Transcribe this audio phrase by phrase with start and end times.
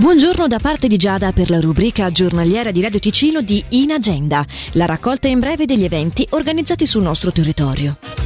[0.00, 4.46] Buongiorno da parte di Giada per la rubrica giornaliera di Radio Ticino di In Agenda,
[4.72, 8.19] la raccolta in breve degli eventi organizzati sul nostro territorio.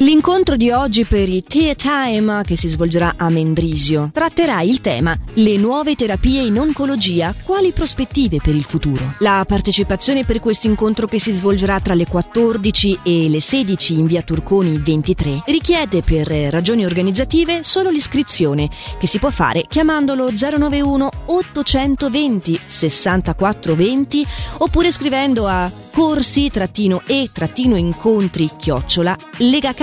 [0.00, 5.18] L'incontro di oggi per il Tea Time, che si svolgerà a Mendrisio, tratterà il tema
[5.34, 9.14] Le nuove terapie in oncologia, quali prospettive per il futuro?
[9.18, 14.06] La partecipazione per questo incontro che si svolgerà tra le 14 e le 16 in
[14.06, 21.10] via Turconi 23 richiede per ragioni organizzative solo l'iscrizione, che si può fare chiamandolo 091
[21.26, 24.24] 820 6420
[24.58, 28.50] oppure scrivendo a corsi-e-incontri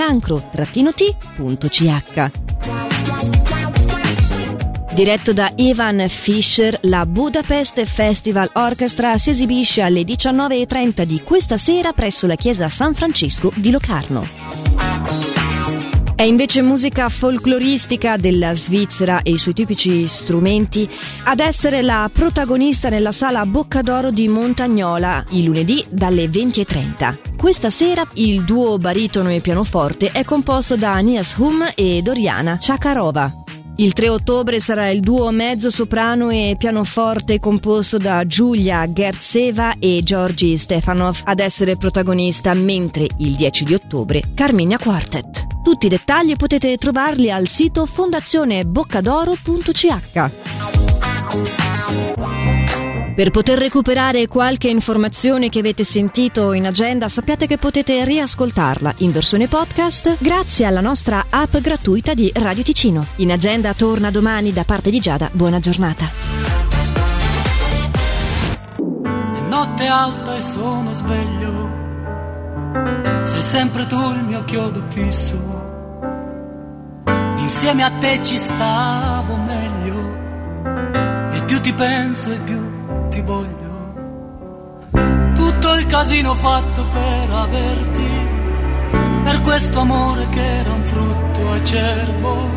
[0.06, 2.30] legacancro-t.ch
[4.94, 11.92] Diretto da Ivan Fischer, la Budapest Festival Orchestra si esibisce alle 19.30 di questa sera
[11.92, 14.45] presso la chiesa San Francesco di Locarno.
[16.16, 20.88] È invece musica folcloristica della Svizzera e i suoi tipici strumenti
[21.24, 27.36] ad essere la protagonista nella sala Boccadoro di Montagnola il lunedì dalle 20.30.
[27.36, 33.30] Questa sera il duo baritono e pianoforte è composto da Anias Hum e Doriana Chakarova.
[33.76, 40.00] Il 3 ottobre sarà il duo mezzo soprano e pianoforte composto da Giulia Gertseva e
[40.02, 45.45] Giorgi Stefanov ad essere protagonista, mentre il 10 di ottobre Carmigna Quartet.
[45.66, 50.30] Tutti i dettagli potete trovarli al sito fondazioneboccadoro.ch.
[53.16, 59.10] Per poter recuperare qualche informazione che avete sentito in agenda, sappiate che potete riascoltarla in
[59.10, 63.04] versione podcast grazie alla nostra app gratuita di Radio Ticino.
[63.16, 65.28] In agenda torna domani da parte di Giada.
[65.32, 66.08] Buona giornata.
[69.34, 71.65] È notte alta e sono sveglio.
[73.24, 75.56] Sei sempre tu il mio chiodo fisso
[77.46, 80.14] insieme a te ci stavo meglio
[81.32, 82.60] e più ti penso e più
[83.08, 83.54] ti voglio.
[85.34, 88.08] Tutto il casino fatto per averti,
[89.22, 92.50] per questo amore che era un frutto acerbo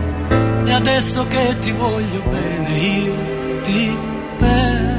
[0.66, 3.98] e adesso che ti voglio bene io ti
[4.38, 4.99] perdo.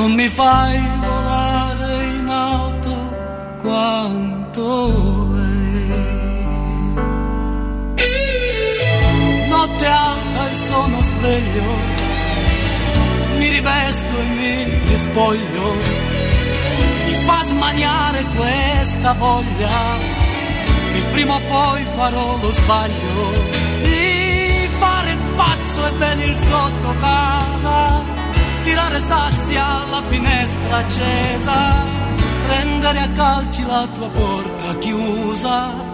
[0.00, 2.92] Non mi fai volare in alto
[3.60, 4.66] quanto
[5.36, 5.58] è.
[9.48, 11.68] Notte alta e sono sveglio,
[13.36, 15.66] mi rivesto e mi rispoglio,
[17.06, 19.78] mi fa smaniare questa voglia
[20.92, 23.18] che prima o poi farò lo sbaglio
[23.82, 28.09] di fare il pazzo e venir sotto casa
[28.70, 31.52] tirare sassi alla finestra accesa,
[32.46, 35.89] prendere a calci la tua porta chiusa.